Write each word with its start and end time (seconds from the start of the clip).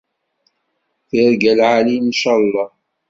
Tirga 1.07 1.51
lɛali 1.59 1.95
ncalleh 2.07 2.69